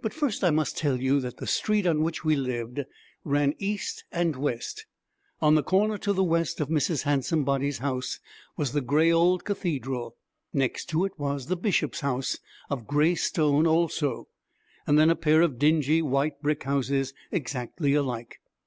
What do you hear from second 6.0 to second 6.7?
the west of